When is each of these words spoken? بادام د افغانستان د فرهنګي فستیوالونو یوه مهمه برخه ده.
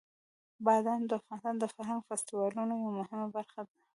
بادام 0.65 1.01
د 1.05 1.11
افغانستان 1.19 1.55
د 1.59 1.63
فرهنګي 1.73 2.05
فستیوالونو 2.07 2.73
یوه 2.83 2.91
مهمه 2.99 3.27
برخه 3.35 3.61
ده. 3.67 3.75